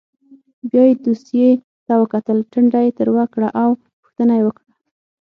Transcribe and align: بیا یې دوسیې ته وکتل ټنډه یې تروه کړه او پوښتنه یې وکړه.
بیا 0.69 0.83
یې 0.89 0.93
دوسیې 1.03 1.49
ته 1.85 1.93
وکتل 2.01 2.37
ټنډه 2.51 2.79
یې 2.85 2.91
تروه 2.97 3.23
کړه 3.33 3.49
او 3.61 3.69
پوښتنه 4.01 4.33
یې 4.37 4.43
وکړه. 4.45 4.69